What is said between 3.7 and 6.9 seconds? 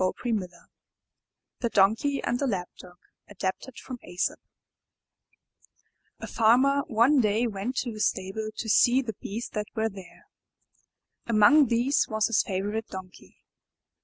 from Aesop A Farmer